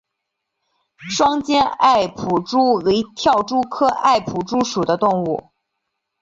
[1.11, 5.51] 双尖艾普蛛为跳蛛科艾普蛛属的动物。